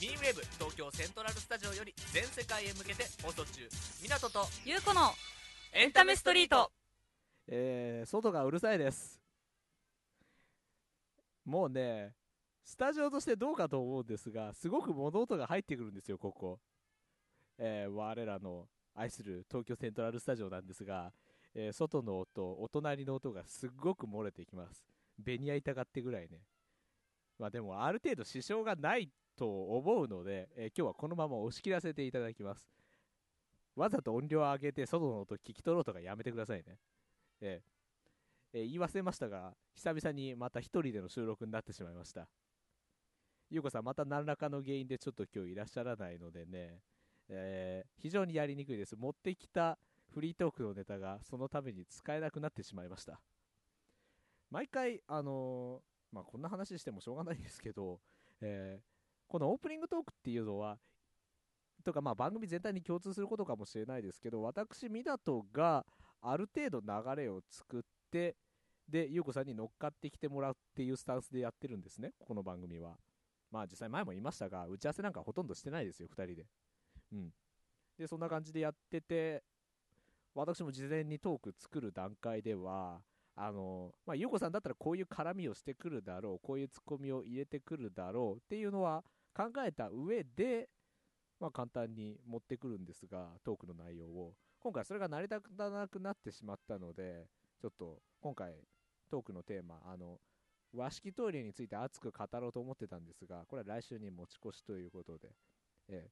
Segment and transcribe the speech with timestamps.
[0.00, 3.66] ミンウェーブ東京セントラルスタジオより全世界へ向けて放送中
[4.02, 5.00] 港とゆうこの
[5.72, 6.70] エンタメストリート
[7.48, 9.20] えー、外がうるさいです。
[11.44, 12.12] もうね、
[12.64, 16.58] スタジオとしてどうかと思うんですが、すごく物音が入ってくるんですよ、ここ。
[17.56, 21.12] えー、我らの愛する東京セントラルスタジオなんですが、
[21.54, 24.84] えー外の音、お隣の音がすっごく漏れてきます。
[25.18, 26.40] ベニヤ板がってぐらいね。
[27.38, 32.68] まあでも、ある程度支障がないと思うので、えー今日はこのまま押し切らせていただきます。
[33.76, 36.78] わざと音量を上げて外の音聞き取ろうとかやめてくださいね。
[37.40, 42.26] えーえー言い忘れましたが、久々にまた一人での収録になってしまいました。
[43.50, 46.80] ゆうこさん、また何らかの原因でちょっと今日いらっしゃらないのでね、
[47.28, 48.96] えー非常にやりにくいです。
[48.96, 49.78] 持ってきた
[50.14, 53.20] フリートークのネタがそのために使えなくなってしまいました。
[54.50, 58.00] 毎回、あのーまあ、こんな話してもしょうがないんですけど、
[58.40, 58.95] えー
[59.28, 60.78] このオープニングトークっていうのは、
[61.84, 65.86] とかまあ番組全体に共通することかもしれないですけど、私、湊が
[66.20, 68.36] ある程度流れを作って、
[68.88, 72.96] で、ゆうこさんに乗っかってきてもらうっていうスタンスでやってるんですね、この番組は。
[73.50, 76.46] まあ実際前も言いましたが、打ち合わせなんかほとんどしてないですよ、2人で。
[77.12, 77.32] うん。
[77.98, 79.42] で、そんな感じでやってて、
[80.34, 83.00] 私も事前にトーク作る段階では、
[83.34, 89.04] あの、まあ、ゆうこさんだったらこういう絡みをしてくるだろう、こういうツッコミを入れてくるだろうっていうのは
[89.36, 90.70] 考えた上で、
[91.38, 94.34] まあ、簡単に持ってくるんですが、トークの内容を。
[94.58, 97.26] 今回それが成り立たなくなってしまったので、
[97.60, 98.54] ちょっと今回
[99.10, 100.18] トークのテーマ、あの、
[100.72, 105.28] 和式トイレについて熱く語ろうと思ってたんですが、これは来週に持ち越しということで、
[105.88, 106.10] ええ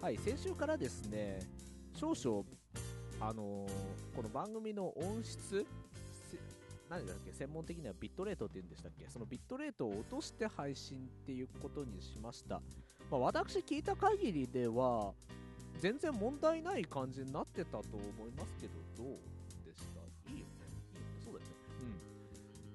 [0.02, 1.40] はい、先週からですね、
[1.94, 2.44] 少々、
[3.20, 5.64] あのーこの番組の音質、
[6.90, 12.60] 何だっけ、専門的にはビットレートって言うんでしたっけ、そのビットレートを落として配信っていうことにしました。
[13.12, 15.14] まあ、私聞いた限りでは、
[15.78, 19.39] 全然問題ない感じになってたと思いますけど、どう？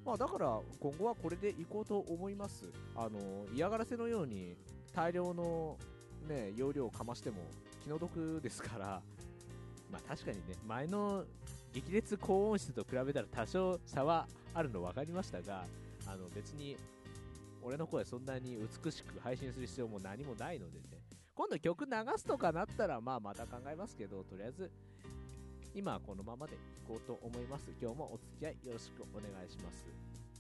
[0.04, 2.70] まあだから、今後はこれでいこうと思います。
[2.94, 4.56] あの、嫌がらせのように
[4.94, 5.78] 大量の
[6.28, 7.38] ね、容量をかましても
[7.82, 9.02] 気の毒ですから、
[9.90, 11.24] まあ確かにね、前の
[11.72, 15.64] 激烈高音質と比べたら多少差はあるの分かりましたが、
[16.06, 16.76] あの別に
[17.62, 21.02] 俺の声そんなに美しく配信する必要も何もないのでね、
[21.34, 24.70] 今度曲流すとかなったら、まあまた考えますけど、とりあえず
[25.74, 27.70] 今はこのままでいこうと思います。
[27.80, 29.84] 今日もお付き合いよろしくお願いします。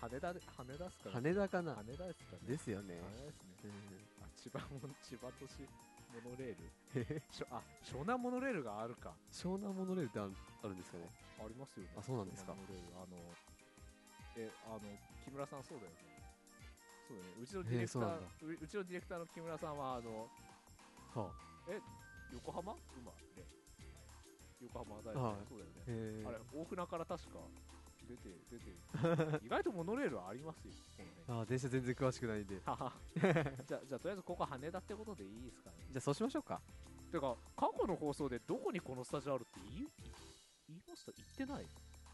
[0.00, 1.14] 羽田で羽田っすかね。
[1.14, 1.74] 羽田かな？
[1.74, 2.38] 羽田ですかね。
[2.46, 2.94] ですよね。
[2.94, 3.50] 羽田ですね。
[3.64, 3.70] うん。
[4.22, 5.58] あ千葉も千葉都市
[6.22, 6.56] モノレー
[7.04, 7.22] ル。
[7.32, 9.12] しょあ湘南モノレールがあるか。
[9.32, 10.32] 湘南モノレールってある
[10.62, 11.10] あるんですかね？
[11.40, 11.90] ありますよね。
[11.98, 12.54] あそうなんですか。
[12.54, 12.96] モノレール。
[12.96, 13.34] あの
[14.36, 14.80] えあの
[15.24, 15.96] 木村さんそうだよね
[17.06, 17.42] そうだよね。
[17.42, 20.28] うちのディレクタへえーううちのディレクターの木村さんはあの
[21.14, 21.30] は
[22.32, 22.72] 横浜？
[22.72, 23.12] 馬？
[23.36, 23.44] で
[24.62, 26.24] 横浜大はい学そうだよね。
[26.26, 27.38] あ、へあれ大船から確か
[28.08, 29.42] 出て出て。
[29.46, 30.72] 意外とモノレールはありますよ。
[31.28, 32.60] あ電車全然詳しくないんで。
[32.64, 32.92] はは。
[33.14, 35.76] じゃあじゃあとりあえずここ羽田ってことでいいですかね。
[35.90, 36.60] じゃあそうしましょうか。
[37.12, 39.88] てか過去の放送でどこにこのスタジオあるって言い
[40.68, 41.12] 言いました？
[41.12, 41.66] 言ってない？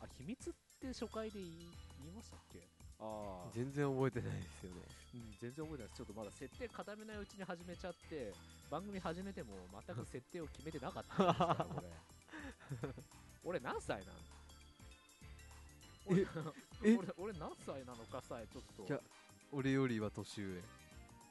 [0.02, 1.70] あ秘密って初回で言い
[2.02, 2.68] 言いましたっけ？
[3.00, 4.80] ああ、全然覚えてないですよね。
[5.14, 5.96] うん、全然覚えてないです。
[5.96, 8.32] ちょっとまだ設定固めないうちに始めちゃって
[8.70, 9.54] 番組始めても
[9.86, 11.22] 全く設定を決めてなかった
[11.64, 11.86] ん俺
[13.58, 14.18] 俺何歳なの
[16.06, 16.22] 俺
[16.84, 16.96] え？
[16.96, 18.84] 俺俺何歳なのかさえちょっと。
[18.86, 19.00] いや
[19.52, 20.54] 俺よりは年上。
[20.56, 20.62] ま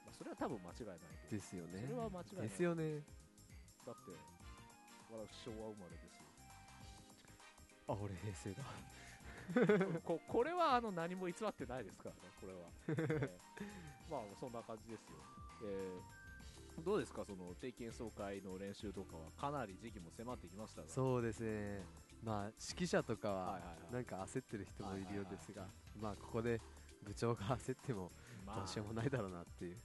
[0.10, 1.82] あ、それは多分間違いないとですよね。
[1.88, 2.50] それは間違いない。
[2.50, 3.00] ですよね。
[3.86, 4.12] だって
[5.12, 6.26] 私昭和生まれですよ。
[7.88, 8.64] あ、俺平成だ。
[10.04, 12.60] ここれはあの何も偽ってないですからね、これは。
[12.88, 15.16] えーまあそんな感じですよ。
[15.64, 16.22] えー
[16.86, 21.84] どうですか、その定期演奏会の練習とかは、かなり時期も迫ってきましたが、そうですね。
[22.24, 25.68] まあ指揮者とかはなんか焦ってる人もいるようですがは、
[26.00, 26.60] まあここで
[27.04, 28.12] 部長が焦っても
[28.46, 29.78] まどうしようもないだろうなっていう。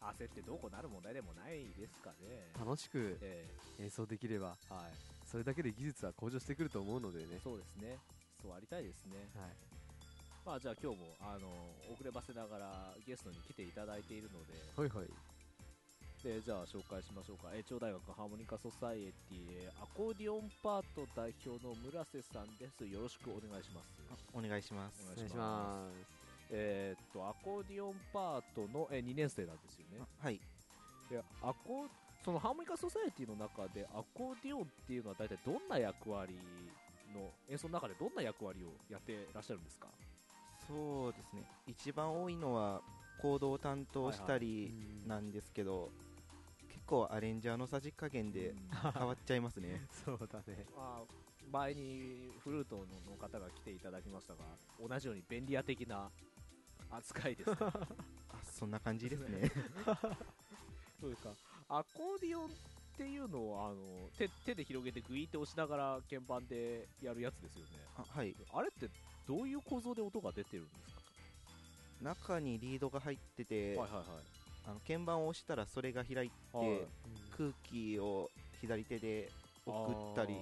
[0.00, 2.52] あ、焦ってどうこうなる問題でもないですかね。
[2.58, 3.46] 楽しくえ
[3.80, 4.92] 演奏できればーはい、
[5.26, 7.40] それだけで技術は向上してくると思うのでね。
[7.42, 7.98] そうですね、
[8.46, 9.26] そうありたいですね。
[9.34, 9.50] はい。
[10.46, 11.50] まあじゃあ今日もあの
[11.90, 15.10] 遅ればせながらゲストに来ていただいているので、ほいほい。
[16.22, 26.16] でじゃあ紹介しましょうか、えー、長大学ハーモニカソサイエティえーアコーディオンパート代表の村瀬さんですよろしくお願いしますお願いしますおお願いします。
[26.50, 30.40] えーっとアコーディオンパートの、え2年生なんですよねはい
[31.10, 31.86] でアコ
[32.26, 36.34] そのハーモニカソサエティの中でアコーディオンっていうのは大体どんな役割
[37.16, 39.88] の演奏の中でどんな役割をやってらっしゃるんですか？
[40.66, 41.44] そうですね。
[41.66, 42.80] 一番多いのは
[43.20, 45.90] コードを担当したりうんなんですけど、
[46.68, 48.92] 結構アレンジャーのさじ加減でうん。
[48.92, 49.86] 変わっちゃいますね。
[50.04, 50.66] そうだね。
[50.76, 51.12] まあ、
[51.52, 54.40] 前にフルートの方が来ていただきましたが
[54.80, 56.10] 同じように便利屋的な
[56.90, 57.66] 扱いですか？
[58.30, 59.50] あそんな感じですね。
[61.00, 61.30] そうですか。
[61.68, 62.48] アコーディオンっ
[62.96, 63.76] ていうのをあの
[64.18, 67.68] 手手で広げてグイって押しながら鍵盤でやるやつですよね。
[67.96, 68.34] あはい。
[68.52, 68.88] あれって
[69.28, 71.02] どういう構造で音が出てるんですか？
[72.02, 74.02] 中にリードが入ってて、はいはい
[74.68, 76.68] あの鍵盤を押したらそれが開いて、はい。
[76.68, 76.80] はい
[77.36, 79.28] 空気を左手で
[79.66, 80.34] 送ったり。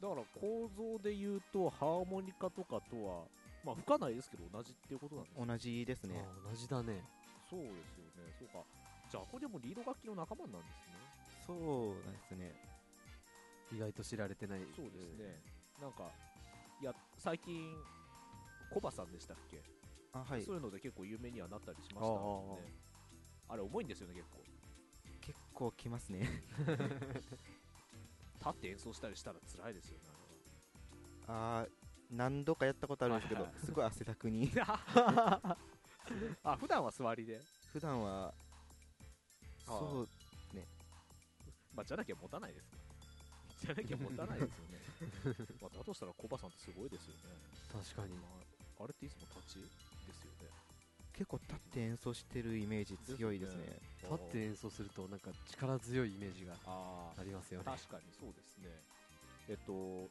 [0.00, 3.24] だから構造で言うとハーモニカとかとは
[3.64, 5.46] まあ不可ないですけど同じっていうことなんですね。
[5.46, 6.24] 同じですね。
[6.46, 7.02] あ同じだね。
[7.50, 8.32] そうですよね。
[8.38, 8.64] そうか
[9.10, 10.94] じゃあこれでもリード楽器の仲間なんですね
[11.46, 11.56] そう
[12.04, 12.52] なんですね
[13.72, 14.60] 意外と知られてない。
[14.76, 15.42] そうですね。
[15.80, 16.08] なんか、
[16.80, 17.74] いや、最近、
[18.72, 19.60] コバさんでしたっけ、
[20.12, 22.72] あはいそういうので結構有名にはなったりしましたもんね。
[23.48, 24.38] あれ重いんですよね、結構。
[25.20, 26.28] 結構きますね
[28.38, 30.04] 立って演奏したりしたら辛いですよね、
[31.26, 31.70] あー
[32.14, 34.52] 何度かやったことあるんですけど、はいはいすごい汗だくに
[36.44, 37.40] あ普段は座りで？
[37.72, 38.32] 普段は
[39.66, 40.06] そ
[40.52, 40.64] うね
[41.74, 42.76] まあ、じゃなきゃ持たないですか。
[43.66, 44.78] じゃなきゃ持たないですよね。
[45.60, 47.20] まあ、だとしたらコバさんってすごいですよね。
[47.72, 48.28] 確かにま
[48.80, 49.62] あ、あれっていつも立ち
[50.06, 50.50] ですよね。
[51.12, 53.78] 結構立って演奏してるイメージ強いですね。
[54.02, 58.68] 立って演奏するとなんか力強いイメージがありますよね確かにそうですね。
[59.48, 60.08] えっと、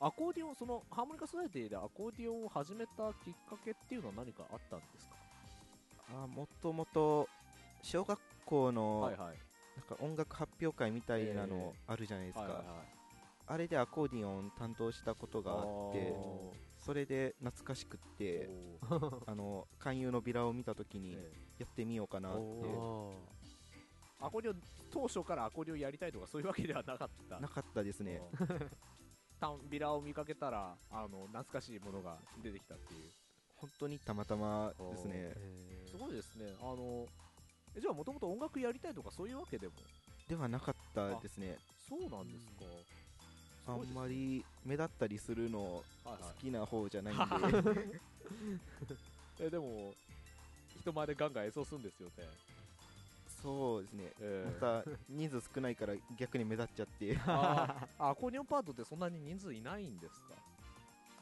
[0.00, 5.16] アコーディオン、そのハーモニカソサエティでアコーディオンを始めたきっかけっていうのは何かあったんですか？
[6.10, 7.28] あもともと
[7.82, 9.36] 小学校のはいはい。
[9.76, 12.66] なんか音楽発表会みたいなのあるじゃないですか、はいはいはい。
[13.46, 15.58] あれでアコーディオン担当したことがあっ
[15.92, 16.52] てお
[16.84, 21.30] それで懐かしくってーあの勧誘のビラを見た時にえ
[21.60, 22.38] やってみようかなって。
[24.20, 27.38] アコーディオン、当初からアコーディオンやりたいとかそういうわけではなかった。
[27.38, 28.20] なかったですね。
[29.70, 33.10] ビラを見かけたら、あの、懐かしいものが出てきたっていう。
[33.54, 35.34] 本当にたまたまですね。
[35.86, 36.56] すごいですね。
[36.60, 37.27] あの、え
[37.80, 39.72] じゃあもともと音楽やりたいとかそういうわけでも？
[40.28, 41.56] ではなかったですね。
[41.88, 43.72] そうなんですか。
[43.72, 46.22] あんまり目立ったりするのはいはい。
[46.22, 48.00] 好きな方じゃないんで。
[49.40, 49.94] えでも
[50.80, 52.28] 人前でガンガン演奏するんですよね、
[53.42, 54.12] そうですね。
[54.20, 57.16] えまた人数少ないから逆に目立っちゃって。
[57.26, 58.10] あー。
[58.10, 60.34] アコーディオンパートってそんなに人数いないんですか？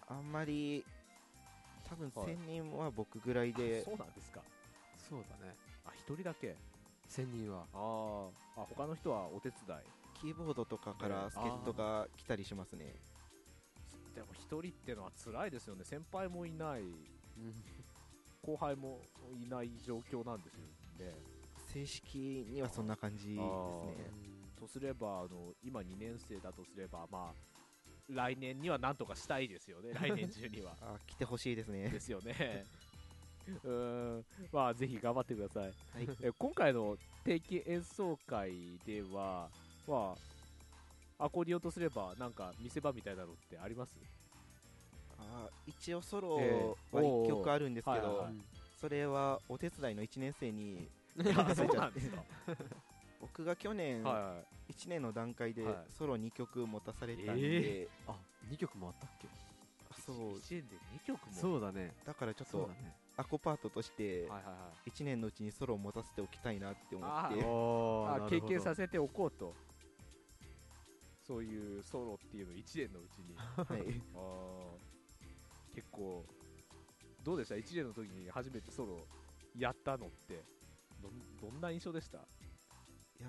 [0.08, 0.84] あんまり
[1.88, 3.82] 多分はい1000人は僕ぐらいで。
[3.84, 4.40] そうなんですか。
[5.08, 5.54] そうだね
[6.14, 6.56] 人だけ。
[7.08, 7.66] 1000人は。
[7.72, 8.62] あー。
[8.62, 9.80] あ他の人はお手伝い。
[10.20, 12.94] キーボードとかから助っ人が来たりしますね。
[14.14, 15.84] でも一人ってのは辛いですよね。
[15.84, 16.80] 先輩もいない。
[16.80, 16.90] うん。
[18.42, 19.00] 後輩も
[19.42, 20.60] いない状況なんですよ
[21.06, 21.12] ね。
[21.72, 24.36] 正式にはそんな感じですね。
[24.58, 27.56] とすればあの今2年生だとすればまあ
[28.08, 29.92] 来年にはなんとかしたいですよね。
[29.92, 30.76] 来年中には。
[30.80, 31.88] あ来てほしいですね。
[31.90, 32.64] ですよね
[33.64, 34.24] うーん。
[34.52, 35.64] まあぜひ頑張ってください。
[35.64, 36.08] はい。
[36.22, 39.48] え今回の定期演奏会では
[39.86, 40.14] ま
[41.18, 43.92] あアコーディオンとすればなんか見せ場みたいなのってあります？
[45.18, 46.96] あ一応ソロええ。
[46.96, 48.28] は1曲あるんですけど
[48.80, 50.88] それはお手伝いの1年生に
[51.34, 52.22] あそうなんですか。
[53.18, 54.72] 僕が去年はいはい。
[54.72, 55.90] 1年の段階ではい。
[55.96, 58.18] ソロ2曲持たされたんで、あ
[58.50, 59.28] 2曲もあったっけ？
[60.02, 60.38] そう。
[60.38, 61.32] 1年で2曲も。
[61.32, 61.94] そうだね。
[62.04, 62.70] だからちょっと
[63.16, 64.52] アコパートとしてはいはいは
[64.86, 64.90] い。
[64.90, 67.44] 1年のうちにソロを持たせておきたいなって思あって。
[67.44, 69.54] おあ経験させておこうと。
[71.26, 73.34] そういうソロっていうの1年のうちに。
[73.36, 74.00] はい。
[74.14, 75.74] あー。
[75.74, 76.24] 結構
[77.24, 78.98] どうでした？1年の時に初めてソロ
[79.58, 80.44] やったのって。
[81.02, 82.18] どんどんな印象でした？
[82.18, 82.20] い
[83.22, 83.28] や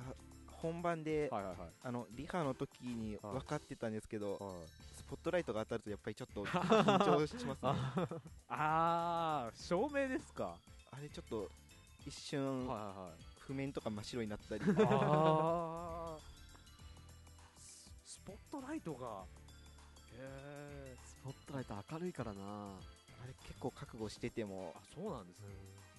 [0.51, 1.69] 本番で、はいはいはい。
[1.83, 3.33] あのリハの時にはい。
[3.33, 4.39] 分かってたんですけど、はい。
[4.67, 7.71] スポットライトが当たるとやっぱりちょっと 緊張しますね。
[8.49, 10.57] ああ照明ですか？
[10.91, 11.49] あれちょっと
[12.05, 12.67] 一瞬
[13.39, 14.63] 譜面とか真っ白になったり。
[14.63, 14.67] ス
[18.05, 19.23] スポットライトが。
[20.13, 22.41] へえスポットライト明るいからな。
[23.23, 25.47] あれ結構覚悟しててもあそうなんですね。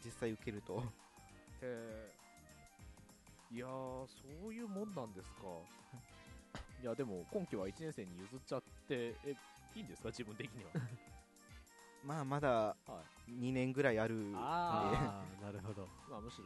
[0.05, 0.81] 実際受けると。
[0.81, 0.83] へ
[1.63, 2.13] え
[3.51, 5.43] いやーそういうもんなんですか？
[6.81, 9.35] いやでも今期は1年生に譲っちゃってえ
[9.75, 10.09] いいんですか？
[10.09, 10.71] 自分的には。
[12.05, 12.49] まあまだ
[12.87, 13.31] はい。
[13.33, 14.39] 2年ぐらいあるんで。
[14.41, 15.89] あなるほど。
[16.09, 16.45] まあむしろ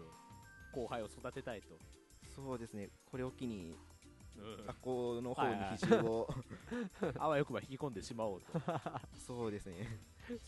[0.73, 1.79] 後輩を育てたいと、
[2.35, 2.89] そうですね。
[3.11, 3.77] これを機に
[4.39, 4.67] うん。
[4.67, 6.29] 学校の方に比重を。
[7.19, 8.47] あわよくば引き込んでしまおうと。
[9.15, 9.87] そうですね。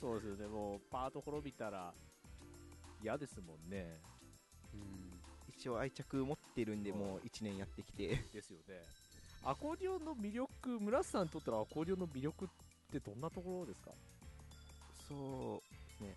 [0.00, 0.47] そうですよね。
[0.47, 1.95] もうパート滅びたら
[3.03, 4.00] 嫌ですもんね。
[4.73, 5.21] うん。
[5.49, 8.17] 一応愛着持ってるんでうんもう1年やってきて。
[8.33, 8.83] ですよね
[9.47, 12.49] アコーディオンの魅力村瀬さんにとってのアコーディオンの魅力っ
[12.91, 13.91] てどんなところですか？
[15.07, 15.61] そう
[15.99, 16.17] ですね。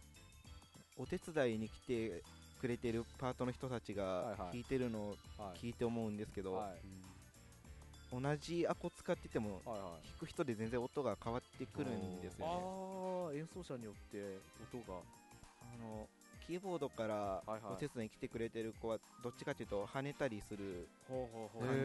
[0.97, 2.23] お手伝いに来て
[2.61, 4.37] くれてるパートの人たちはいはい。
[4.37, 5.65] が弾いてるのをはい。
[5.65, 8.21] 聞いて思うんですけど、はい。
[8.21, 10.07] 同じアコ使っててもはいはい。
[10.07, 12.53] 弾く人で全然音が変わってくるんですよね。
[12.53, 14.37] ああ演奏者によって
[14.73, 14.99] 音が。
[14.99, 16.07] あの
[16.47, 17.61] キーボードからはいはい。
[17.73, 21.27] お手伝いに来てくれてる子はどっちかというと跳ねたりする感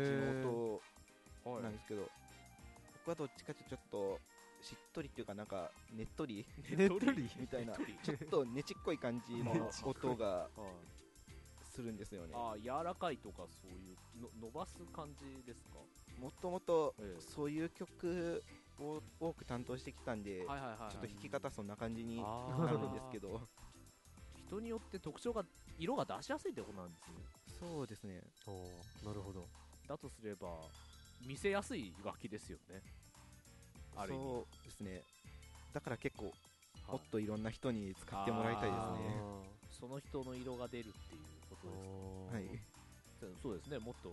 [0.05, 0.81] じの音はい
[1.45, 2.11] なんですけど、
[2.95, 4.21] 僕はどっちかというとちょっと
[4.63, 6.47] しっとりっていうかなんかねっとり。
[6.77, 7.31] ねっとり？
[7.39, 7.75] みたいな。
[7.75, 11.03] ちょっとねちっこい感じの 音がはい。
[11.65, 12.35] するんですよね。
[12.37, 15.79] ああ柔らかいとかそういうの伸ばす感じですか？
[16.21, 17.21] もともとええ。
[17.21, 18.43] そういう曲
[18.79, 23.49] を多く担当してきたんで、ちょっと弾き方そんな感じになるんですけど。
[24.47, 25.43] 人によって特徴が
[25.79, 27.15] 色が出しやすいってことなんですね。
[27.59, 28.23] そうですね。
[29.03, 29.49] なるほど。
[29.89, 30.69] だとすれば
[31.26, 32.83] 見せやすい楽器ですよね。
[33.97, 34.23] ある意味。
[34.23, 35.02] そうですね。
[35.73, 36.93] だから結構はい。
[36.93, 39.23] もっといろんな人に使ってもらいたいですね。
[39.81, 42.45] その人の色が出るっていうことですおーはい。
[43.43, 43.79] そうですね。
[43.79, 44.11] もっと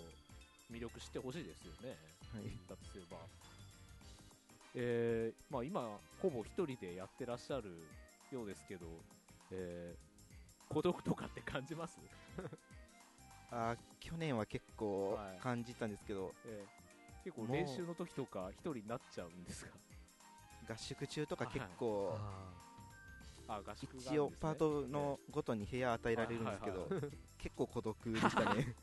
[0.72, 1.96] 魅力知ってほしいですよね、
[2.34, 2.44] はい。
[2.70, 3.18] だとすれば、
[4.76, 7.72] えーまあ、今、ほぼ一人でやってらっしゃる
[8.32, 8.86] ようですけど、
[9.52, 10.10] えー
[10.72, 11.98] 孤独とかって感じます、
[13.50, 15.42] あー去年は結構はい。
[15.42, 16.89] 感じたんですけど、えー
[17.24, 19.66] 結構練習の時とか一人になっちゃうんです
[20.68, 21.54] が、合宿中とかはい。
[21.54, 22.50] 結構、あ
[23.48, 27.12] あ合宿一応パートのごとに部屋与えられるんですけど、はいはいはい。
[27.40, 28.76] 結構孤独でしたね。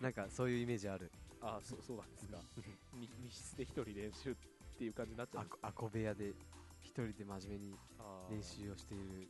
[0.00, 1.10] ー なんかそういうイメージある。
[1.40, 2.38] あそそうなんですか。
[2.94, 4.34] み密室で一人練習っ
[4.78, 6.32] ていう感じになっちゃうんですあこ部屋で
[6.82, 7.78] 一人で真面目に
[8.30, 9.28] 練習をしている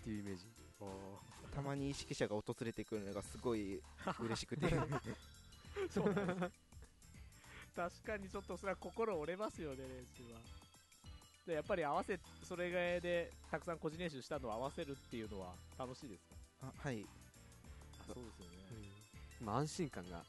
[0.00, 0.46] っていうイメージ。
[1.54, 3.80] たまに指揮者が訪れてくるのがすごい
[4.20, 4.68] 嬉しくて。
[5.90, 6.65] そうなんです
[7.76, 10.40] 確かにちょっとそれは心折れますよね練習は。
[11.46, 16.34] でやっぱり合わせそれでたくさん個人練習したのを合わせるっていうのは楽しいですか？
[16.62, 17.04] あはい。
[18.00, 18.88] あそうですよね、
[19.40, 20.24] まあ安心感が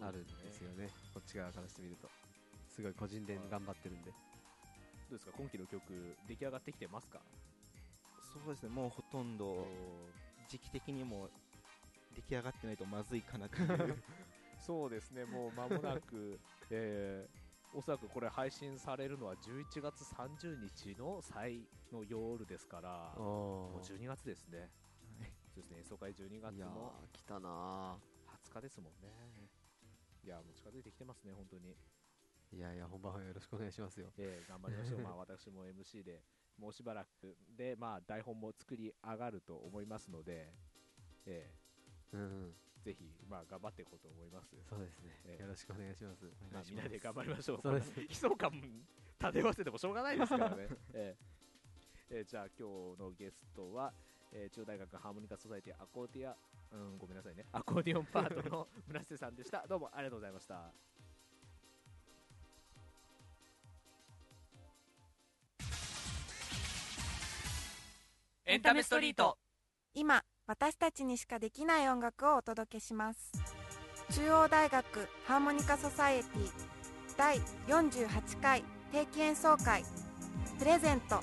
[0.00, 0.88] あるんですよね。
[1.12, 2.08] こっち側からしてみると。
[2.68, 4.10] すごい個人で頑張ってるんで。
[4.10, 4.16] ど
[5.10, 5.32] うですか？
[5.36, 5.82] 今期の曲
[6.28, 7.20] 出来上がってきてますか？
[8.32, 8.68] そうですね。
[8.70, 9.66] もうほとんど
[10.48, 11.28] 時期的にも
[12.14, 13.66] 出来上がってないとまずいかなっていう
[14.68, 15.24] そうですね。
[15.24, 24.70] もう間もなく、 えー、おそらくこれ配信されるのは11月30日の最の夜ですからもうお12月ですね。
[25.54, 25.78] そうですね。
[25.78, 29.08] 演奏会12月のー来たな20日ですもんね。
[30.22, 31.74] いやもう近づいてきてますね本当に。
[32.52, 34.12] ーいやいや本番はよろしくお願いしますよ。
[34.18, 36.22] えー頑張りましょう、まあ、私も MC で
[36.58, 40.52] もうしばらくで、まあ、台本も作り上がると思いますので、
[41.24, 41.54] え
[42.12, 42.50] うんうん。
[42.50, 45.12] ーぜひ、まあ、頑張っていこうと思います、そうですね。
[45.26, 45.42] ええ。
[45.42, 46.24] よろしくお願いします。
[46.24, 47.92] おまあ、みんなで頑張りましょう、そうです。
[47.92, 48.50] こんな悲壮感
[49.18, 53.92] 漂わせてもしょうがないですからね、 えーえーじゃあ、今日のゲストは、
[54.32, 56.34] えー中央大学ハーモニカソサイティアコーディア、
[56.72, 59.66] うん、ごめんなさいね、アコーディオンパートの村瀬さんでした。
[59.66, 60.72] どうもありがとうございました。
[68.46, 69.36] エンタメストリート。
[69.92, 73.30] 今私たちにしかできない音楽をお届けします。
[74.12, 76.50] 中央大学ハーモニカソサエティ
[77.18, 79.84] 第48回定期演奏会。
[80.58, 81.20] プレゼント。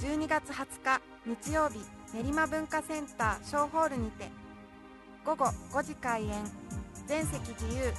[0.00, 1.78] 12月20日日曜日
[2.12, 4.32] 練馬文化センター小ホールにて。
[5.24, 6.30] 午後5時開演。
[7.06, 7.94] 全席自由。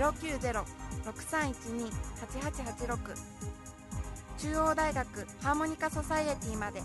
[0.00, 0.64] 090
[1.04, 2.98] 6312-8886
[4.38, 5.06] 中央大学
[5.40, 6.82] ハーモニカソサイエティまで。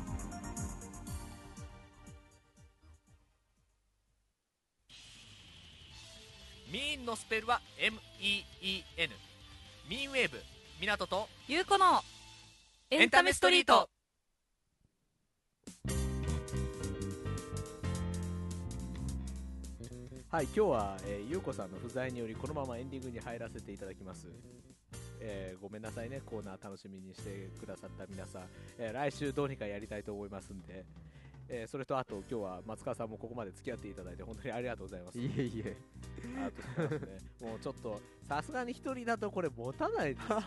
[6.72, 7.96] ミーンのスペルは MEEN
[9.90, 10.40] ミーンウェーブ
[10.80, 11.28] 港と。
[11.48, 12.04] ゆうこの
[12.92, 13.90] エンタメストリート
[20.32, 24.28] はい、今日は、えーゆうこさんの不在によりこのままエンディングに入らせていただきます。
[25.20, 28.42] えーごめんなさいね、コーナー楽しみにしてくださった皆さん、
[28.78, 30.86] えー来週どうにかやりたいと思いますんで、
[31.50, 35.20] えーそれとあと今日は松川さんもここまで付き合っていただいて本当にありがとうございます。
[35.20, 35.78] いえいえ
[36.46, 37.18] あとそうですね、
[37.50, 40.44] もうちょっとさすがに一人だとこれ持たないですよ。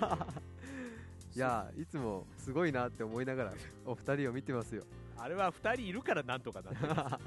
[1.35, 4.85] いやいつもすごいなって思いながらお二人を見てますよ
[5.17, 7.19] あれは二人いるからなんとかなってるんですよ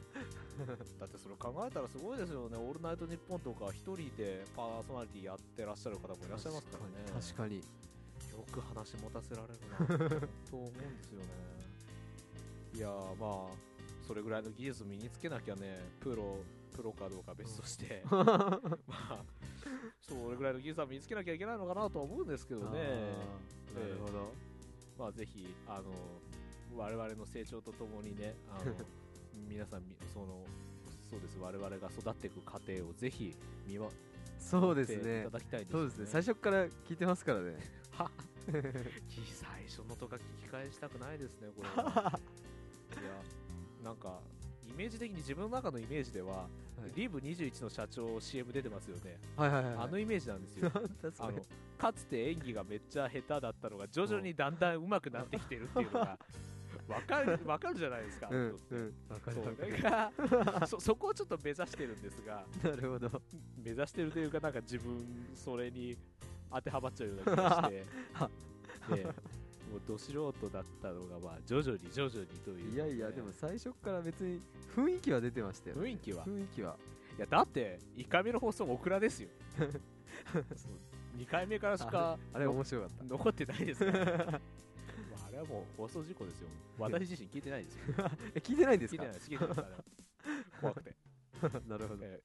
[0.98, 7.20] だってそれ考えたらすごいですよね、オールナイトニッポンとか一人でパーソナリティやってらっしゃる方もいらっしゃいますからね。
[7.20, 7.62] 確かによ
[8.52, 10.20] く話持たせられるな
[10.50, 11.26] と思うんですよね。
[12.74, 13.56] いやーまあ、
[14.06, 16.38] それぐらいの技術身につけなきゃね、プロ、
[16.74, 19.24] プロかどうか別として、 まあ、
[20.00, 22.78] それぐらいの技術は身につけなきゃいけないのかなとは思うんですけどね。
[23.74, 24.32] なるほど、
[24.98, 25.90] まあぜひ、あの、
[26.76, 28.74] 我々の成長とともにね、あの、
[29.50, 30.44] 皆さんみ、その、
[31.10, 33.34] そうです、我々が育っていく過程をぜひ
[33.66, 35.24] 見守っていそうですね。
[35.24, 36.06] ただきたいですそうですね。
[36.06, 37.56] 最初から聞いてますからね。
[37.90, 38.10] は
[38.46, 42.20] 最初のとか聞き返したくないですね、これは。
[42.94, 43.10] いや、
[43.82, 44.20] なんか、
[44.68, 46.46] イメージ的に自分の中のイメージでは、は
[46.86, 46.92] い。
[46.94, 49.18] リブ21の社長 CM 出てますよね。
[49.36, 50.70] はいはいはいあのイメージなんですよ。
[51.18, 51.44] あの
[51.76, 56.18] かつて演技がめっちゃ下手だったのが徐々にだんだん上手くなってきてるっていうのが
[56.88, 58.28] わかるわかるじゃないですか。
[58.30, 58.52] うん
[59.08, 59.72] わかるそわかる。
[59.72, 60.12] れが
[60.66, 62.44] そそこをちょっと目指してるんですが。
[62.62, 63.22] なるほど。
[63.62, 65.96] 目指してるというかなんか自分それに
[66.50, 67.84] 当てはまっちゃうような気がして。
[68.96, 72.74] でもうど素人だったのがまあ徐々に徐々にという。
[72.74, 74.40] いやいやでも最初から別に
[74.74, 75.76] 雰囲気は出てましたよ。
[75.76, 76.24] 雰囲気は。
[76.24, 76.76] 雰囲気は。
[77.16, 79.28] いやだって1回目の放送もオクラですよ。
[81.16, 83.04] 2回目からしかあれあれ面白かった。
[83.04, 83.84] 残ってないです
[85.40, 86.48] れれはもう放送事故ですよ。
[86.78, 87.82] 私自身聞いてないですよ。
[88.34, 89.02] え 聞いてないんですか？
[89.04, 89.30] 聞いてないです。
[89.30, 89.60] 聞いてないです。
[89.60, 89.84] あれは
[90.60, 90.94] 怖くて。
[91.68, 92.04] なるほど。
[92.04, 92.22] えー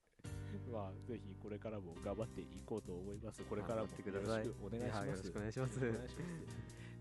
[0.72, 3.42] まあぜひこれからも頑張っていこうと思います。
[3.44, 4.98] これからも頑張ってくださいよろしくお願いします。
[4.98, 5.78] はいよろしくお願いします。
[5.78, 6.16] お願いします。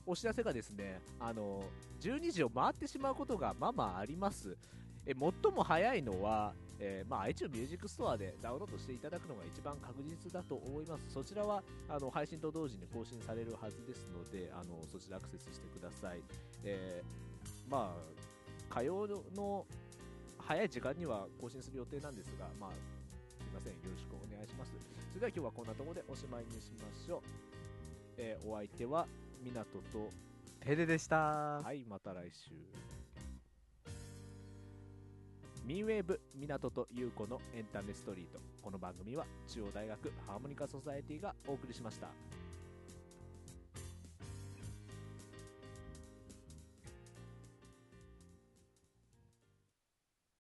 [0.06, 1.64] お知らせがですねあの
[2.02, 4.56] 12時を回ってしまうことがまあまああります
[5.06, 16.22] え最も早いのは、えーまあ、iTunes Music Store でダウンロードしていただくのが一番確実だと思いますそちらはあの配信と同時に更新されるはずですのであのそちらアクセスしてください、
[16.64, 17.34] えー
[17.70, 18.24] まあ
[18.74, 19.66] 火曜の
[20.40, 22.76] 早い時間には更新する予定なんですが、まあ、す
[23.40, 24.72] いません、よろしくお願いします。
[25.10, 27.22] それでは今日はこんなところでおしまいにしましょう。
[28.18, 29.08] えーお相手は、
[29.44, 30.10] 港と、
[30.60, 32.93] テレでしたはい、また来週。
[35.66, 38.40] ミンウェーブ港と優子のエンタメストリート。
[38.62, 42.10] この番組は中央大学ハーモニカソサエティがお送りしました。